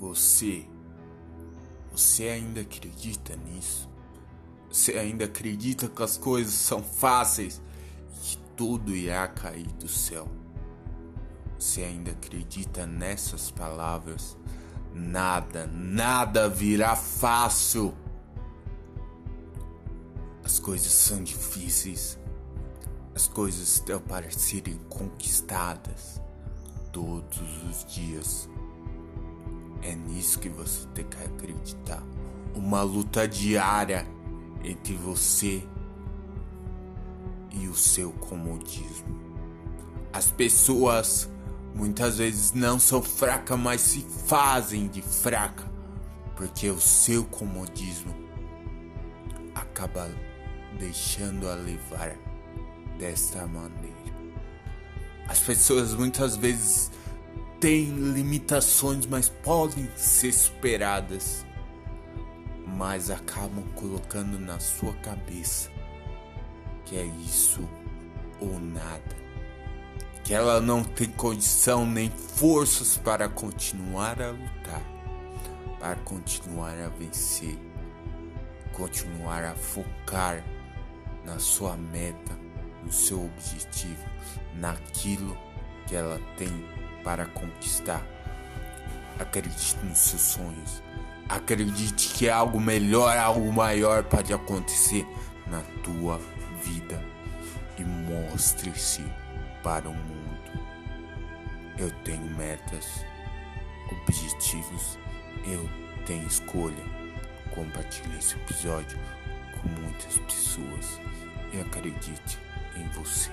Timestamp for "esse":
108.18-108.34